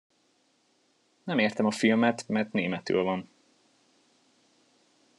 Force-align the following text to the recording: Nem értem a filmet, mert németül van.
Nem 1.23 1.39
értem 1.39 1.65
a 1.65 1.71
filmet, 1.71 2.27
mert 2.27 2.51
németül 2.51 3.03
van. 3.03 3.29